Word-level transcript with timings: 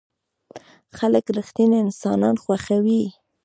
خلک 0.97 1.25
رښتيني 1.37 1.77
انسانان 1.85 2.35
خوښوي. 2.43 3.03